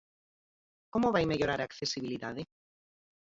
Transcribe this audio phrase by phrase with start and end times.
[0.93, 2.41] ¿Como vai mellorar a accesibilidade?